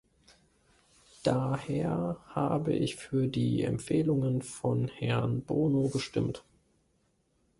Daher 1.21 2.17
habe 2.33 2.73
ich 2.73 2.95
für 2.95 3.27
die 3.27 3.61
Empfehlungen 3.61 4.41
von 4.41 4.87
Herrn 4.87 5.41
Bono 5.43 5.89
gestimmt. 5.89 6.43